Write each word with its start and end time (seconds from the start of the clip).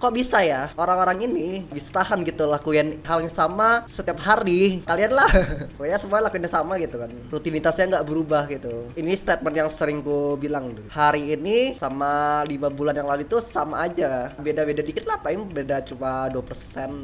kok 0.00 0.16
bisa 0.16 0.40
ya? 0.40 0.72
Orang-orang 0.80 1.28
ini 1.28 1.68
bisa 1.68 1.92
tahan 1.92 2.24
gitu 2.24 2.48
lakuin 2.48 3.04
hal 3.04 3.20
yang 3.20 3.28
sama 3.28 3.84
setiap 3.84 4.16
hari. 4.24 4.80
Kalian 4.88 5.12
lah. 5.12 5.28
Pokoknya 5.76 6.00
semua 6.00 6.24
lakuin 6.24 6.48
yang 6.48 6.56
sama 6.56 6.80
gitu 6.80 6.96
kan. 6.96 7.12
Rutinitasnya 7.28 7.84
nggak 7.92 8.06
berubah 8.08 8.48
gitu. 8.48 8.88
Ini 8.96 9.12
statement 9.12 9.52
yang 9.52 9.68
sering 9.68 10.00
ku 10.00 10.40
bilang 10.40 10.72
dulu. 10.72 10.88
hari 10.88 11.36
ini 11.36 11.76
sama 11.76 12.40
lima 12.48 12.72
bulan 12.72 12.96
yang 12.96 13.04
lalu 13.04 13.28
itu 13.28 13.36
sama 13.44 13.84
aja. 13.84 14.32
Beda-beda 14.40 14.80
dikit 14.80 15.04
lah 15.04 15.20
paling 15.20 15.44
beda 15.52 15.84
cuma 15.84 16.32
2% 16.32 16.40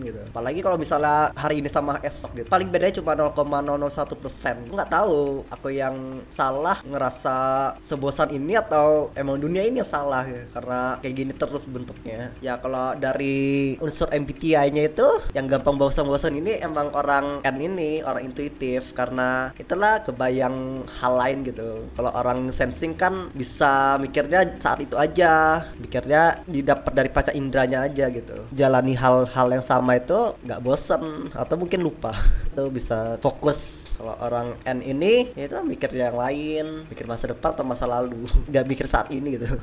gitu. 0.01 0.21
Apalagi 0.33 0.65
kalau 0.65 0.81
misalnya 0.81 1.37
hari 1.37 1.61
ini 1.61 1.69
sama 1.69 2.01
esok 2.01 2.33
gitu. 2.41 2.49
Paling 2.49 2.73
bedanya 2.73 2.97
cuma 2.97 3.13
0,001 3.13 4.17
persen. 4.17 4.57
Nggak 4.73 4.89
tahu 4.89 5.45
aku 5.53 5.69
yang 5.69 6.25
salah 6.33 6.81
ngerasa 6.81 7.37
sebosan 7.77 8.33
ini 8.33 8.57
atau 8.57 9.13
emang 9.13 9.37
dunia 9.37 9.61
ini 9.69 9.85
yang 9.85 9.89
salah 9.89 10.25
ya. 10.25 10.49
Karena 10.57 10.97
kayak 11.05 11.15
gini 11.15 11.33
terus 11.37 11.69
bentuknya. 11.69 12.33
Ya 12.41 12.57
kalau 12.57 12.86
dari 12.95 13.75
unsur 13.83 14.07
MBTI-nya 14.15 14.83
itu 14.87 15.07
yang 15.35 15.51
gampang 15.51 15.75
bosan-bosan 15.75 16.39
ini 16.39 16.63
emang 16.63 16.95
orang 16.95 17.43
N 17.43 17.57
ini 17.59 18.05
orang 18.07 18.31
intuitif. 18.31 18.95
Karena 18.95 19.51
itulah 19.59 20.07
kebayang 20.07 20.87
hal 20.87 21.13
lain 21.19 21.43
gitu. 21.43 21.91
Kalau 21.99 22.13
orang 22.15 22.53
sensing 22.55 22.95
kan 22.95 23.33
bisa 23.35 23.99
mikirnya 23.99 24.47
saat 24.63 24.79
itu 24.85 24.95
aja. 24.95 25.67
Mikirnya 25.81 26.45
didapat 26.47 26.93
dari 26.95 27.11
paca 27.11 27.33
indranya 27.35 27.89
aja 27.89 28.07
gitu. 28.13 28.37
Jalani 28.55 28.95
hal-hal 28.95 29.49
yang 29.51 29.65
sama 29.65 29.99
itu 29.99 30.37
nggak 30.47 30.63
bosan 30.63 31.33
atau 31.35 31.55
mungkin 31.59 31.83
lupa. 31.83 32.15
Itu 32.57 32.73
bisa 32.73 33.21
fokus. 33.21 33.93
Kalau 34.01 34.17
orang 34.21 34.57
N 34.65 34.81
ini 34.85 35.29
ya 35.37 35.49
itu 35.49 35.57
mikir 35.61 35.93
yang 35.93 36.17
lain. 36.17 36.89
Mikir 36.89 37.05
masa 37.05 37.33
depan 37.33 37.53
atau 37.53 37.65
masa 37.65 37.85
lalu. 37.89 38.29
Nggak 38.53 38.65
mikir 38.65 38.87
saat 38.89 39.09
ini 39.13 39.37
gitu 39.37 39.49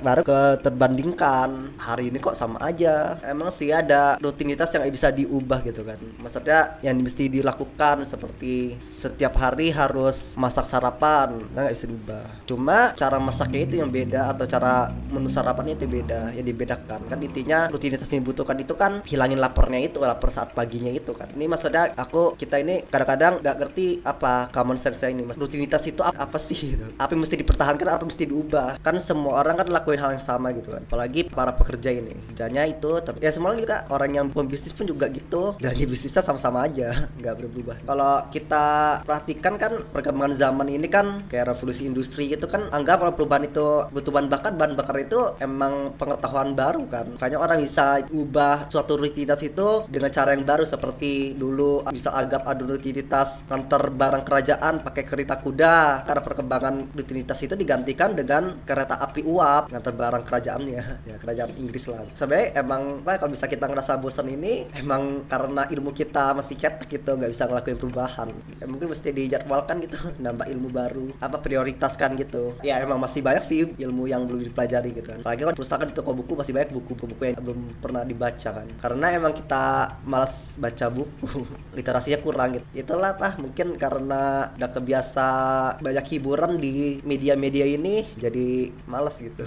baru 0.00 0.20
ke 0.24 0.40
terbandingkan 0.64 1.76
hari 1.76 2.08
ini 2.10 2.18
kok 2.18 2.36
sama 2.36 2.60
aja. 2.64 3.20
Emang 3.24 3.52
sih 3.52 3.70
ada 3.70 4.16
rutinitas 4.18 4.72
yang 4.74 4.84
bisa 4.88 5.12
diubah 5.12 5.60
gitu 5.64 5.84
kan. 5.84 6.00
Maksudnya 6.20 6.80
yang 6.80 6.98
mesti 7.00 7.28
dilakukan 7.28 8.08
seperti 8.08 8.76
setiap 8.80 9.36
hari 9.38 9.70
harus 9.70 10.34
masak 10.40 10.64
sarapan. 10.66 11.38
Nah 11.52 11.70
bisa 11.70 11.86
diubah. 11.86 12.44
Cuma 12.48 12.92
cara 12.96 13.16
masaknya 13.20 13.60
itu 13.64 13.74
yang 13.80 13.92
beda 13.92 14.34
atau 14.34 14.44
cara 14.48 14.90
menu 15.12 15.28
sarapannya 15.28 15.76
itu 15.76 15.86
beda. 15.86 16.32
Yang 16.34 16.46
dibedakan. 16.52 17.00
Kan 17.06 17.18
intinya 17.20 17.68
rutinitas 17.68 18.08
yang 18.10 18.24
dibutuhkan 18.24 18.56
itu 18.60 18.74
kan 18.74 19.04
hilangin 19.06 19.38
laparnya 19.38 19.80
itu 19.84 20.00
lapar 20.00 20.32
saat 20.32 20.52
paginya 20.56 20.90
itu 20.90 21.12
kan. 21.14 21.28
Ini 21.32 21.46
maksudnya 21.46 21.92
aku 21.94 22.34
kita 22.34 22.58
ini 22.60 22.84
kadang-kadang 22.88 23.40
nggak 23.40 23.56
ngerti 23.60 23.86
apa 24.04 24.48
common 24.50 24.76
sense 24.80 25.04
ini. 25.06 25.22
Mas 25.24 25.36
rutinitas 25.36 25.84
itu 25.86 26.02
apa, 26.02 26.38
sih 26.40 26.76
gitu? 26.76 26.86
Apa 26.96 27.12
yang 27.12 27.22
mesti 27.22 27.36
dipertahankan 27.36 27.86
apa 27.86 28.02
yang 28.02 28.10
mesti 28.10 28.24
diubah? 28.26 28.68
Kan 28.80 28.96
semua 29.00 29.40
orang 29.40 29.60
kan 29.60 29.68
lakuin 29.90 30.06
hal 30.06 30.14
yang 30.14 30.22
sama 30.22 30.54
gitu 30.54 30.70
kan. 30.70 30.86
Apalagi 30.86 31.26
para 31.26 31.50
pekerja 31.50 31.90
ini. 31.90 32.14
Kerjanya 32.30 32.62
itu 32.70 33.02
ya 33.18 33.34
semua 33.34 33.58
juga 33.58 33.90
orang 33.90 34.10
yang 34.14 34.26
pembisnis 34.30 34.70
pun 34.70 34.86
juga 34.86 35.10
gitu. 35.10 35.58
Dan 35.58 35.74
bisnisnya 35.74 36.22
sama-sama 36.22 36.70
aja 36.70 36.94
nggak 37.18 37.34
berubah. 37.42 37.76
Kalau 37.82 38.14
kita 38.30 38.66
perhatikan 39.02 39.58
kan 39.58 39.72
perkembangan 39.90 40.38
zaman 40.38 40.70
ini 40.70 40.86
kan 40.86 41.26
kayak 41.26 41.50
revolusi 41.50 41.90
industri 41.90 42.30
gitu 42.30 42.46
kan 42.46 42.70
anggap 42.70 43.02
kalau 43.02 43.18
perubahan 43.18 43.50
itu 43.50 43.90
butuh 43.90 44.12
bahan 44.14 44.28
bakar 44.30 44.52
bahan 44.54 44.78
bakar 44.78 44.96
itu 45.02 45.18
emang 45.42 45.98
pengetahuan 45.98 46.54
baru 46.54 46.86
kan. 46.86 47.10
Makanya 47.18 47.42
orang 47.42 47.58
bisa 47.58 47.98
ubah 48.14 48.70
suatu 48.70 48.94
rutinitas 48.94 49.42
itu 49.42 49.90
dengan 49.90 50.14
cara 50.14 50.38
yang 50.38 50.46
baru 50.46 50.62
seperti 50.62 51.34
dulu 51.34 51.82
bisa 51.90 52.14
anggap 52.14 52.46
ada 52.46 52.62
rutinitas 52.62 53.42
nganter 53.50 53.90
barang 53.90 54.22
kerajaan 54.22 54.86
pakai 54.86 55.02
kereta 55.02 55.34
kuda. 55.42 56.06
Karena 56.06 56.22
perkembangan 56.22 56.94
rutinitas 56.94 57.42
itu 57.42 57.58
digantikan 57.58 58.14
dengan 58.14 58.62
kereta 58.62 59.00
api 59.00 59.26
uap 59.26 59.72
nganter 59.80 59.96
barang 59.96 60.24
kerajaannya. 60.28 60.82
Ya 61.08 61.16
kerajaan 61.16 61.56
Inggris 61.56 61.88
lah. 61.88 62.04
Sebenarnya 62.12 62.60
emang 62.60 63.00
apa 63.00 63.16
kalau 63.16 63.32
bisa 63.32 63.48
kita 63.48 63.64
ngerasa 63.64 63.96
bosan 63.96 64.28
ini 64.28 64.68
emang 64.76 65.24
karena 65.24 65.64
ilmu 65.72 65.96
kita 65.96 66.36
masih 66.36 66.60
cetek 66.60 67.00
gitu 67.00 67.16
nggak 67.16 67.32
bisa 67.32 67.48
ngelakuin 67.48 67.80
perubahan. 67.80 68.28
Ya, 68.60 68.68
mungkin 68.68 68.92
mesti 68.92 69.08
dijadwalkan 69.08 69.80
gitu 69.80 69.96
nambah 70.24 70.46
ilmu 70.52 70.68
baru 70.68 71.08
apa 71.16 71.40
prioritaskan 71.40 72.20
gitu. 72.20 72.60
Ya 72.60 72.84
emang 72.84 73.00
masih 73.00 73.24
banyak 73.24 73.42
sih 73.42 73.64
ilmu 73.80 74.04
yang 74.04 74.28
belum 74.28 74.44
dipelajari 74.52 74.92
gitu. 74.92 75.08
Kan 75.16 75.24
apalagi 75.24 75.48
kan 75.48 75.56
perpustakaan 75.56 75.88
di 75.88 75.96
toko 75.96 76.12
buku 76.12 76.32
masih 76.36 76.52
banyak 76.52 76.70
buku-buku 76.76 77.22
yang 77.32 77.40
belum 77.40 77.58
pernah 77.80 78.04
dibaca 78.04 78.50
kan. 78.52 78.68
Karena 78.76 79.06
emang 79.16 79.32
kita 79.32 79.96
malas 80.04 80.60
baca 80.60 80.86
buku 80.92 81.48
literasinya 81.78 82.20
kurang 82.20 82.60
gitu. 82.60 82.66
Itulah 82.76 83.16
apa 83.16 83.40
mungkin 83.40 83.80
karena 83.80 84.52
udah 84.60 84.70
kebiasa 84.70 85.28
banyak 85.80 86.06
hiburan 86.12 86.60
di 86.60 87.00
media-media 87.06 87.64
ini 87.64 88.04
jadi 88.18 88.74
males 88.90 89.16
gitu 89.22 89.46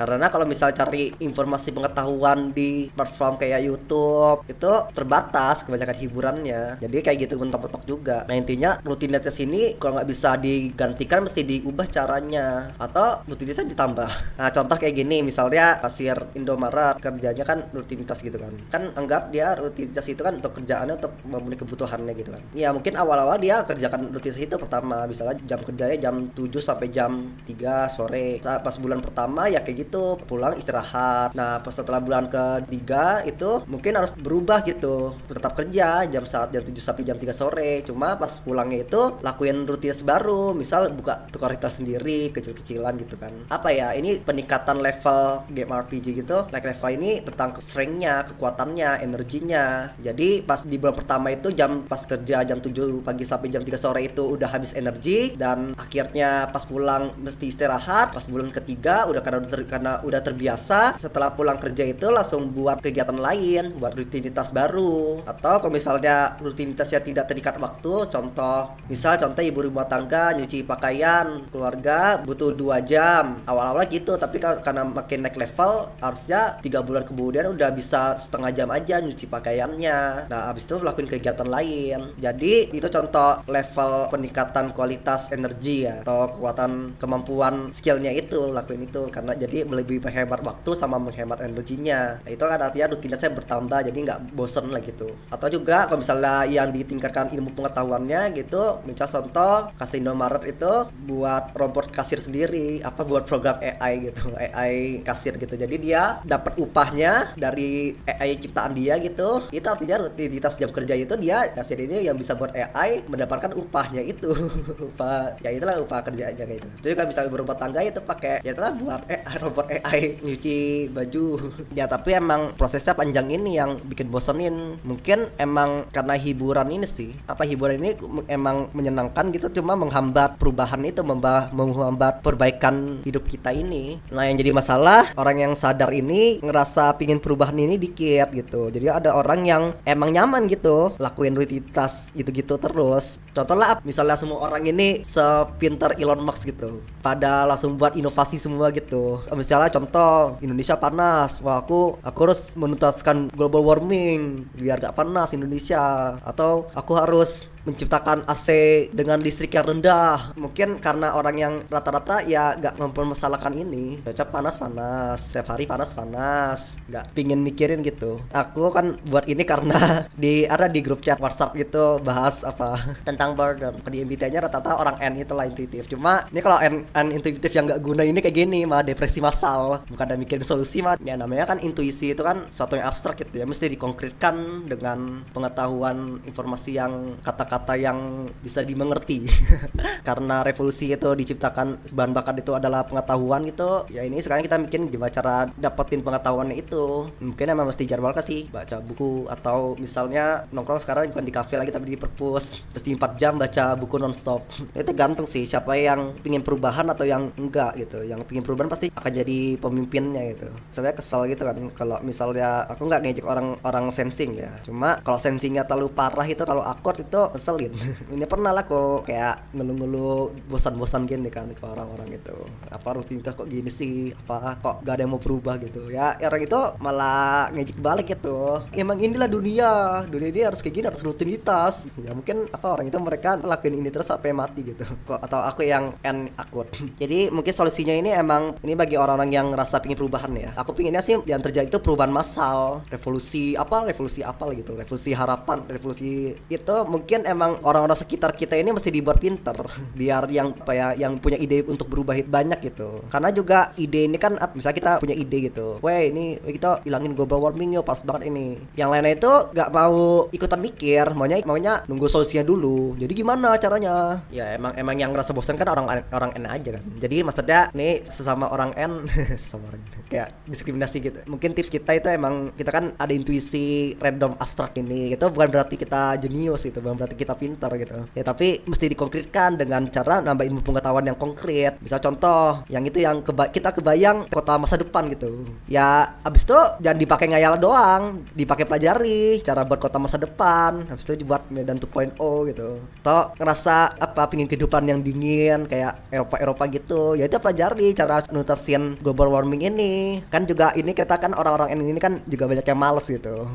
karena 0.00 0.32
kalau 0.32 0.48
misal 0.48 0.72
cari 0.72 1.12
informasi 1.20 1.76
pengetahuan 1.76 2.56
di 2.56 2.88
platform 2.88 3.36
kayak 3.36 3.68
YouTube 3.68 4.48
itu 4.48 4.72
terbatas 4.96 5.60
kebanyakan 5.68 5.96
hiburannya. 6.00 6.62
Jadi 6.80 6.96
kayak 7.04 7.28
gitu 7.28 7.36
mentok-mentok 7.36 7.84
juga. 7.84 8.24
Nah 8.24 8.32
intinya 8.32 8.80
rutinitas 8.80 9.36
ini 9.44 9.76
kalau 9.76 10.00
nggak 10.00 10.08
bisa 10.08 10.40
digantikan 10.40 11.20
mesti 11.20 11.44
diubah 11.44 11.84
caranya. 11.92 12.72
Atau 12.80 13.28
rutinitasnya 13.28 13.76
ditambah. 13.76 14.10
Nah 14.40 14.48
contoh 14.48 14.76
kayak 14.80 14.96
gini 14.96 15.20
misalnya 15.20 15.76
kasir 15.84 16.16
Indomaret 16.32 16.96
kerjanya 16.96 17.44
kan 17.44 17.68
rutinitas 17.68 18.24
gitu 18.24 18.40
kan. 18.40 18.56
Kan 18.72 18.96
anggap 18.96 19.28
dia 19.28 19.52
rutinitas 19.52 20.08
itu 20.08 20.24
kan 20.24 20.40
untuk 20.40 20.56
kerjaannya 20.56 20.96
untuk 20.96 21.12
memenuhi 21.28 21.60
kebutuhannya 21.60 22.16
gitu 22.16 22.32
kan. 22.32 22.42
Ya 22.56 22.72
mungkin 22.72 22.96
awal-awal 22.96 23.36
dia 23.36 23.68
kerjakan 23.68 24.16
rutinitas 24.16 24.40
itu 24.40 24.56
pertama. 24.56 25.04
Misalnya 25.04 25.36
jam 25.44 25.60
kerjanya 25.60 25.96
jam 26.00 26.32
7 26.32 26.48
sampai 26.64 26.88
jam 26.88 27.36
3 27.44 27.92
sore. 27.92 28.40
Saat 28.40 28.64
pas 28.64 28.76
bulan 28.80 29.04
pertama 29.04 29.44
ya 29.52 29.60
kayak 29.60 29.89
gitu 29.89 29.89
itu 29.90 30.14
pulang 30.30 30.54
istirahat. 30.54 31.34
Nah 31.34 31.58
pas 31.58 31.74
setelah 31.74 31.98
bulan 31.98 32.30
ketiga 32.30 33.26
itu 33.26 33.66
mungkin 33.66 33.98
harus 33.98 34.14
berubah 34.14 34.62
gitu 34.62 35.18
tetap 35.26 35.58
kerja 35.58 36.06
jam 36.06 36.22
saat 36.22 36.54
jam 36.54 36.62
7 36.62 36.70
sampai 36.78 37.02
jam 37.02 37.18
3 37.18 37.34
sore. 37.34 37.82
Cuma 37.82 38.14
pas 38.14 38.30
pulangnya 38.38 38.86
itu 38.86 39.18
lakuin 39.18 39.66
rutinitas 39.66 40.06
baru 40.06 40.54
misal 40.54 40.94
buka 40.94 41.26
tukar 41.34 41.50
kita 41.58 41.66
sendiri 41.66 42.30
kecil-kecilan 42.30 42.94
gitu 43.02 43.18
kan. 43.18 43.34
Apa 43.50 43.74
ya 43.74 43.90
ini 43.98 44.22
peningkatan 44.22 44.78
level 44.78 45.50
game 45.50 45.74
RPG 45.74 46.22
gitu. 46.22 46.46
Like 46.54 46.70
level 46.70 46.90
ini 46.94 47.26
tentang 47.26 47.58
strengthnya 47.58 48.22
kekuatannya 48.30 49.02
energinya 49.02 49.90
jadi 49.98 50.44
pas 50.46 50.62
di 50.62 50.76
bulan 50.78 50.94
pertama 50.94 51.34
itu 51.34 51.50
jam 51.50 51.82
pas 51.82 52.00
kerja 52.06 52.46
jam 52.46 52.58
7 52.62 53.02
pagi 53.02 53.24
sampai 53.26 53.48
jam 53.50 53.66
3 53.66 53.74
sore 53.74 54.06
itu 54.06 54.22
udah 54.22 54.48
habis 54.52 54.76
energi 54.78 55.34
dan 55.34 55.74
akhirnya 55.74 56.46
pas 56.52 56.62
pulang 56.62 57.10
mesti 57.18 57.50
istirahat. 57.50 58.12
Pas 58.14 58.24
bulan 58.28 58.52
ketiga 58.52 59.08
udah 59.08 59.20
karena 59.24 59.42
udah 59.42 59.50
ter, 59.50 59.62
karena 59.70 60.02
udah 60.02 60.18
terbiasa 60.18 60.98
setelah 60.98 61.30
pulang 61.38 61.62
kerja 61.62 61.86
itu 61.86 62.10
langsung 62.10 62.50
buat 62.50 62.82
kegiatan 62.82 63.14
lain 63.14 63.78
buat 63.78 63.94
rutinitas 63.94 64.50
baru. 64.50 65.22
Atau 65.22 65.62
kalau 65.62 65.70
misalnya 65.70 66.34
rutinitasnya 66.42 67.00
tidak 67.06 67.30
terikat 67.30 67.62
waktu 67.62 68.10
contoh 68.10 68.74
misal 68.90 69.14
contoh 69.14 69.42
ibu 69.46 69.62
rumah 69.62 69.86
tangga 69.86 70.34
nyuci 70.34 70.66
pakaian 70.66 71.46
keluarga 71.54 72.18
butuh 72.18 72.50
dua 72.50 72.82
jam. 72.82 73.38
Awal-awal 73.46 73.86
gitu 73.86 74.18
tapi 74.18 74.42
karena 74.42 74.82
makin 74.82 75.22
naik 75.22 75.38
level 75.38 75.94
harusnya 76.02 76.58
tiga 76.58 76.82
bulan 76.82 77.06
kemudian 77.06 77.54
udah 77.54 77.70
bisa 77.70 78.18
setengah 78.18 78.50
jam 78.50 78.68
aja 78.74 78.98
nyuci 78.98 79.30
pakaiannya. 79.30 80.26
Nah 80.26 80.50
habis 80.50 80.66
itu 80.66 80.74
melakukan 80.80 81.06
kegiatan 81.14 81.46
lain. 81.46 82.16
Jadi 82.18 82.74
itu 82.74 82.88
contoh 82.90 83.46
level 83.46 84.10
peningkatan 84.10 84.74
kualitas 84.74 85.30
energi 85.30 85.86
ya 85.86 86.02
atau 86.02 86.32
kekuatan 86.32 86.96
kemampuan 86.96 87.70
skillnya 87.70 88.10
itu 88.10 88.50
lakuin 88.50 88.88
itu. 88.88 89.06
Karena 89.12 89.36
jadi 89.36 89.59
lebih 89.68 90.00
menghemat 90.00 90.40
waktu 90.40 90.70
sama 90.76 90.96
menghemat 90.96 91.40
energinya. 91.44 92.20
Nah, 92.22 92.30
itu 92.30 92.44
kan 92.44 92.60
artinya 92.60 92.86
rutinitasnya 92.96 93.30
bertambah 93.36 93.78
jadi 93.90 93.98
nggak 93.98 94.20
bosen 94.32 94.72
lah 94.72 94.80
gitu. 94.80 95.08
Atau 95.28 95.48
juga 95.52 95.86
kalau 95.86 96.00
misalnya 96.00 96.46
yang 96.46 96.72
ditingkatkan 96.72 97.32
ilmu 97.34 97.52
pengetahuannya 97.54 98.32
gitu 98.36 98.80
misal 98.86 99.08
contoh 99.10 99.72
kasih 99.76 100.00
Indomaret 100.00 100.44
itu 100.48 100.72
buat 101.04 101.52
robot 101.52 101.92
kasir 101.92 102.22
sendiri 102.22 102.80
apa 102.80 103.04
buat 103.04 103.28
program 103.28 103.60
AI 103.60 104.10
gitu 104.10 104.32
AI 104.36 105.04
kasir 105.04 105.36
gitu. 105.36 105.54
Jadi 105.56 105.76
dia 105.76 106.22
dapat 106.24 106.56
upahnya 106.56 107.36
dari 107.36 107.92
AI 108.06 108.40
ciptaan 108.40 108.72
dia 108.72 108.96
gitu. 109.02 109.44
Itu 109.52 109.66
artinya 109.68 110.06
rutinitas 110.06 110.56
jam 110.56 110.72
kerja 110.72 110.94
itu 110.96 111.14
dia 111.20 111.50
kasir 111.52 111.78
ini 111.80 112.04
yang 112.06 112.16
bisa 112.16 112.36
buat 112.36 112.54
AI 112.56 113.04
mendapatkan 113.06 113.52
upahnya 113.56 114.00
itu. 114.04 114.32
Upah 114.90 115.36
ya 115.44 115.50
itulah 115.52 115.76
upah 115.82 116.00
kerjanya 116.04 116.44
gitu. 116.46 116.68
Jadi 116.82 116.92
kalau 116.96 117.08
misalnya 117.10 117.30
berumah 117.30 117.56
tangga 117.56 117.80
itu 117.84 118.00
pakai 118.00 118.40
ya 118.44 118.52
itulah 118.52 118.72
buat 118.76 119.02
AI, 119.06 119.34
robot 119.50 119.66
AI 119.66 120.16
nyuci 120.22 120.88
baju. 120.94 121.26
Ya 121.78 121.86
tapi 121.86 122.12
emang 122.14 122.54
prosesnya 122.58 122.94
panjang 122.94 123.30
ini 123.30 123.58
yang 123.58 123.78
bikin 123.86 124.10
bosenin. 124.10 124.78
Mungkin 124.86 125.32
emang 125.38 125.90
karena 125.90 126.14
hiburan 126.14 126.70
ini 126.70 126.86
sih. 126.86 127.14
Apa 127.26 127.46
hiburan 127.46 127.82
ini 127.82 127.98
emang 128.26 128.70
menyenangkan 128.74 129.30
gitu 129.34 129.50
cuma 129.60 129.74
menghambat 129.74 130.38
perubahan 130.38 130.82
itu 130.86 131.02
menghambat 131.02 132.22
perbaikan 132.22 133.02
hidup 133.06 133.26
kita 133.26 133.50
ini. 133.54 133.98
Nah 134.14 134.26
yang 134.26 134.38
jadi 134.38 134.50
masalah 134.54 135.10
orang 135.18 135.50
yang 135.50 135.52
sadar 135.58 135.90
ini 135.90 136.42
ngerasa 136.42 136.94
pingin 136.98 137.22
perubahan 137.22 137.56
ini 137.58 137.78
dikit 137.80 138.30
gitu. 138.34 138.70
Jadi 138.70 138.86
ada 138.90 139.14
orang 139.14 139.46
yang 139.46 139.62
emang 139.86 140.14
nyaman 140.14 140.46
gitu 140.50 140.94
lakuin 141.00 141.34
rutinitas 141.34 142.12
gitu-gitu 142.12 142.60
terus 142.60 143.16
contoh 143.34 143.56
lah 143.58 143.80
misalnya 143.82 144.16
semua 144.16 144.44
orang 144.46 144.62
ini 144.66 145.02
sepinter 145.02 145.98
Elon 145.98 146.22
Musk 146.22 146.48
gitu. 146.48 146.80
Pada 147.02 147.44
langsung 147.44 147.74
buat 147.74 147.98
inovasi 147.98 148.38
semua 148.38 148.70
gitu. 148.70 149.20
Misalnya 149.34 149.68
contoh 149.72 150.38
Indonesia 150.40 150.78
panas. 150.78 151.42
Wah 151.44 151.60
aku 151.60 152.00
aku 152.00 152.18
harus 152.24 152.54
menuntaskan 152.56 153.34
global 153.34 153.66
warming 153.66 154.48
biar 154.56 154.80
gak 154.80 154.96
panas 154.96 155.34
Indonesia. 155.36 156.16
Atau 156.24 156.70
aku 156.72 156.96
harus 156.96 157.52
menciptakan 157.68 158.24
AC 158.24 158.48
dengan 158.94 159.20
listrik 159.20 159.52
yang 159.52 159.68
rendah. 159.68 160.32
Mungkin 160.40 160.80
karena 160.80 161.12
orang 161.12 161.36
yang 161.36 161.54
rata-rata 161.68 162.24
ya 162.24 162.56
gak 162.56 162.80
mempermasalahkan 162.80 163.52
ini. 163.52 164.00
Cocok 164.00 164.28
panas 164.32 164.56
panas. 164.56 165.18
Setiap 165.20 165.56
hari 165.56 165.68
panas 165.68 165.92
panas. 165.92 166.80
Gak 166.88 167.12
pingin 167.12 167.44
mikirin 167.44 167.84
gitu. 167.84 168.16
Aku 168.32 168.72
kan 168.72 168.96
buat 169.04 169.28
ini 169.28 169.44
karena 169.44 170.04
di 170.22 170.48
ada 170.48 170.66
di 170.66 170.80
grup 170.80 171.04
chat 171.04 171.20
WhatsApp 171.20 171.56
gitu 171.56 172.00
bahas 172.00 172.42
apa. 172.48 172.96
Tentang 173.04 173.19
boredom 173.36 173.76
di 173.92 174.00
MBTI 174.00 174.32
nya 174.32 174.40
rata-rata 174.40 174.80
orang 174.80 174.96
N 175.02 175.20
itu 175.20 175.36
lah 175.36 175.44
intuitif. 175.44 175.84
Cuma 175.92 176.24
ini 176.32 176.40
kalau 176.40 176.56
N, 176.64 176.88
N 176.88 177.06
intuitif 177.12 177.52
yang 177.52 177.68
gak 177.68 177.84
guna 177.84 178.02
ini 178.06 178.24
kayak 178.24 178.36
gini 178.36 178.64
mah 178.64 178.80
depresi 178.80 179.20
massal. 179.20 179.84
Bukan 179.84 180.04
ada 180.08 180.16
mikirin 180.16 180.46
solusi 180.46 180.80
mah 180.80 180.96
ya 181.02 181.20
namanya 181.20 181.52
kan 181.52 181.58
intuisi 181.60 182.16
itu 182.16 182.22
kan 182.24 182.48
suatu 182.48 182.80
yang 182.80 182.88
abstrak 182.88 183.20
gitu 183.20 183.42
ya. 183.42 183.44
Mesti 183.44 183.68
dikonkretkan 183.76 184.64
dengan 184.64 185.26
pengetahuan 185.36 186.24
informasi 186.24 186.80
yang 186.80 187.20
kata-kata 187.20 187.76
yang 187.76 188.24
bisa 188.40 188.64
dimengerti. 188.64 189.28
Karena 190.08 190.40
revolusi 190.40 190.88
itu 190.88 191.10
diciptakan 191.12 191.92
bahan 191.92 192.12
bakar 192.16 192.34
itu 192.38 192.56
adalah 192.56 192.86
pengetahuan 192.86 193.44
gitu. 193.44 193.84
Ya 193.92 194.06
ini 194.06 194.22
sekarang 194.22 194.46
kita 194.46 194.56
bikin 194.64 194.88
gimana 194.88 195.12
cara 195.12 195.34
dapetin 195.58 196.00
pengetahuan 196.00 196.48
itu. 196.54 197.10
Mungkin 197.18 197.46
emang 197.50 197.66
mesti 197.68 197.84
jadwalkan 197.84 198.22
sih? 198.22 198.46
Baca 198.48 198.78
buku 198.78 199.26
atau 199.26 199.74
misalnya 199.76 200.46
nongkrong 200.54 200.80
sekarang 200.80 201.10
bukan 201.10 201.26
di 201.26 201.34
kafe 201.34 201.58
lagi 201.58 201.74
tapi 201.74 201.92
di 201.92 201.98
perpus. 201.98 202.70
Mesti 202.70 202.88
4 203.10 203.20
jam 203.20 203.34
baca 203.34 203.74
buku 203.74 203.96
nonstop. 203.98 204.46
Itu 204.74 204.94
gantung 204.94 205.26
sih 205.26 205.42
siapa 205.42 205.74
yang 205.74 206.14
pingin 206.22 206.46
perubahan 206.46 206.86
atau 206.92 207.02
yang 207.02 207.34
enggak 207.34 207.74
gitu. 207.74 208.06
Yang 208.06 208.26
pingin 208.30 208.44
perubahan 208.46 208.70
pasti 208.70 208.94
akan 208.94 209.10
jadi 209.10 209.58
pemimpinnya 209.58 210.22
gitu. 210.36 210.48
Sebenarnya 210.70 210.96
kesel 211.02 211.22
gitu 211.26 211.42
kan 211.42 211.56
kalau 211.74 211.96
misalnya 212.06 212.70
aku 212.70 212.86
nggak 212.86 213.02
ngejek 213.02 213.26
orang 213.26 213.58
orang 213.66 213.90
sensing 213.90 214.38
ya. 214.38 214.54
Cuma 214.62 215.02
kalau 215.02 215.18
sensingnya 215.18 215.66
terlalu 215.66 215.90
parah 215.90 216.26
itu 216.26 216.46
terlalu 216.46 216.62
akord 216.62 217.02
itu 217.02 217.20
ngeselin. 217.34 217.72
Ini 218.14 218.24
pernah 218.30 218.54
lah 218.54 218.62
kok 218.62 219.10
kayak 219.10 219.56
ngeluh-ngeluh 219.56 220.30
bosan-bosan 220.46 221.10
gini 221.10 221.32
kan 221.32 221.50
ke 221.50 221.64
orang-orang 221.66 222.14
itu 222.14 222.36
apa 222.70 222.88
rutinitas 222.94 223.34
kok 223.34 223.50
gini 223.50 223.70
sih? 223.72 224.14
Apa 224.26 224.60
kok 224.60 224.86
gak 224.86 225.00
ada 225.00 225.02
yang 225.02 225.12
mau 225.16 225.22
berubah 225.22 225.58
gitu? 225.58 225.90
Ya 225.90 226.14
orang 226.22 226.46
itu 226.46 226.60
malah 226.78 227.50
ngejek 227.50 227.78
balik 227.80 228.06
gitu. 228.12 228.62
Emang 228.76 229.02
inilah 229.02 229.26
dunia. 229.26 230.04
Dunia 230.06 230.28
ini 230.30 230.40
harus 230.46 230.62
kayak 230.62 230.74
gini 230.76 230.86
harus 230.86 231.02
rutinitas. 231.02 231.90
Ya 231.98 232.14
mungkin 232.14 232.46
apa 232.52 232.66
orang 232.76 232.86
itu 232.86 232.99
mereka 233.00 233.36
lakuin 233.40 233.80
ini 233.80 233.88
terus 233.88 234.08
sampai 234.08 234.32
mati 234.32 234.62
gitu. 234.62 234.84
Atau 235.08 235.40
aku 235.40 235.64
yang 235.66 235.96
N 236.04 236.30
akut 236.36 236.68
jadi 237.02 237.32
mungkin 237.32 237.52
solusinya 237.52 237.94
ini 237.94 238.12
emang 238.14 238.56
ini 238.62 238.76
bagi 238.76 238.96
orang-orang 238.96 239.30
yang 239.32 239.46
ngerasa 239.52 239.80
pingin 239.82 239.98
perubahan 239.98 240.32
ya. 240.36 240.50
Aku 240.56 240.76
pinginnya 240.76 241.02
sih 241.02 241.18
yang 241.26 241.42
terjadi 241.42 241.68
itu 241.68 241.80
perubahan 241.82 242.12
massal 242.12 242.84
revolusi 242.88 243.54
apa 243.56 243.86
revolusi 243.86 244.20
apa 244.24 244.50
gitu 244.54 244.76
revolusi 244.76 245.10
harapan 245.14 245.64
revolusi 245.66 246.34
itu 246.48 246.76
mungkin 246.86 247.24
emang 247.26 247.58
orang-orang 247.66 247.96
sekitar 247.96 248.34
kita 248.34 248.56
ini 248.56 248.74
mesti 248.74 248.90
dibuat 248.92 249.18
pinter 249.18 249.56
biar 250.00 250.28
yang 250.30 250.52
apa 250.54 250.72
ya 250.72 250.88
yang 250.96 251.18
punya 251.18 251.36
ide 251.40 251.64
untuk 251.66 251.90
berubah 251.90 252.16
banyak 252.26 252.60
gitu. 252.72 253.02
Karena 253.10 253.30
juga 253.32 253.72
ide 253.76 254.06
ini 254.06 254.16
kan 254.16 254.36
misalnya 254.54 254.76
kita 254.76 254.92
punya 255.02 255.16
ide 255.16 255.50
gitu 255.50 255.80
weh 255.80 256.10
ini 256.10 256.36
kita 256.38 256.84
hilangin 256.84 257.14
global 257.16 257.42
warming 257.42 257.76
yuk 257.76 257.86
pas 257.86 258.00
banget 258.02 258.30
ini. 258.30 258.58
Yang 258.76 258.88
lainnya 258.90 259.12
itu 259.16 259.32
gak 259.54 259.70
mau 259.70 260.26
ikutan 260.30 260.60
mikir 260.60 261.04
maunya 261.16 261.42
maunya 261.44 261.82
nunggu 261.86 262.06
solusinya 262.06 262.44
dulu 262.44 262.89
jadi 262.96 263.12
gimana 263.12 263.54
caranya? 263.60 264.24
Ya 264.32 264.56
emang 264.56 264.74
emang 264.74 264.96
yang 264.96 265.10
ngerasa 265.14 265.36
bosan 265.36 265.54
kan 265.54 265.68
orang 265.70 265.86
orang 266.10 266.30
N 266.34 266.46
aja 266.48 266.78
kan. 266.78 266.84
Jadi 266.98 267.16
maksudnya 267.22 267.60
nih 267.76 268.02
sesama 268.02 268.50
orang 268.50 268.74
N 268.74 269.06
sesama 269.40 269.70
orang 269.70 269.82
kayak 270.08 270.28
diskriminasi 270.48 270.96
gitu. 271.04 271.18
Mungkin 271.28 271.54
tips 271.54 271.70
kita 271.70 271.94
itu 271.94 272.08
emang 272.10 272.50
kita 272.56 272.70
kan 272.72 272.94
ada 272.96 273.12
intuisi 273.12 273.94
random 274.00 274.34
abstrak 274.40 274.74
ini 274.80 275.14
itu 275.14 275.26
bukan 275.30 275.48
berarti 275.52 275.76
kita 275.76 276.18
jenius 276.18 276.66
gitu 276.66 276.80
bukan 276.80 276.96
berarti 276.98 277.16
kita 277.16 277.34
pintar 277.36 277.70
gitu. 277.76 278.02
Ya 278.16 278.24
tapi 278.24 278.64
mesti 278.64 278.90
dikonkretkan 278.90 279.60
dengan 279.60 279.86
cara 279.92 280.24
nambah 280.24 280.44
ilmu 280.48 280.60
pengetahuan 280.64 281.06
yang 281.06 281.18
konkret. 281.20 281.78
Bisa 281.78 282.00
contoh 282.00 282.64
yang 282.72 282.82
itu 282.82 283.04
yang 283.04 283.20
keba 283.20 283.52
kita 283.52 283.76
kebayang 283.76 284.26
kota 284.32 284.56
masa 284.56 284.80
depan 284.80 285.06
gitu. 285.12 285.44
Ya 285.68 286.18
abis 286.24 286.48
itu 286.48 286.58
jangan 286.80 286.98
dipakai 286.98 287.26
ngayal 287.30 287.60
doang. 287.60 288.24
Dipakai 288.32 288.64
pelajari 288.64 289.44
cara 289.44 289.62
buat 289.68 289.78
kota 289.78 290.00
masa 290.00 290.16
depan. 290.16 290.88
Habis 290.88 291.04
itu 291.06 291.22
dibuat 291.22 291.46
Medan 291.52 291.76
2.0 291.76 292.16
gitu 292.50 292.79
atau 293.00 293.32
ngerasa 293.40 293.96
apa 293.96 294.28
pingin 294.28 294.44
kehidupan 294.50 294.84
yang 294.84 295.00
dingin 295.00 295.64
kayak 295.64 295.96
Eropa 296.12 296.36
Eropa 296.36 296.64
gitu. 296.68 297.16
Ya 297.16 297.30
itu 297.30 297.40
pelajari 297.40 297.96
cara 297.96 298.20
nutasin 298.28 298.98
global 299.00 299.32
warming 299.32 299.70
ini. 299.70 300.20
Kan 300.28 300.44
juga 300.44 300.76
ini 300.76 300.92
kita 300.92 301.16
kan 301.16 301.32
orang-orang 301.32 301.72
ini 301.72 302.00
kan 302.02 302.20
juga 302.28 302.50
banyak 302.50 302.66
yang 302.66 302.80
males 302.80 303.06
gitu. 303.08 303.48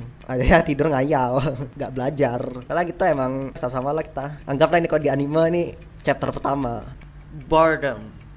Ya 0.45 0.61
tidur 0.61 0.89
ngayal 0.89 1.41
nggak 1.77 1.91
belajar. 1.93 2.39
Karena 2.65 2.83
kita 2.85 3.03
emang 3.11 3.53
sama-sama 3.53 3.93
lah 3.93 4.03
kita. 4.05 4.25
Anggaplah 4.47 4.79
ini 4.81 4.87
kalau 4.89 5.03
di 5.03 5.11
anime 5.11 5.43
nih 5.51 5.67
chapter 6.01 6.31
pertama. 6.33 6.81
Boredom 7.51 8.14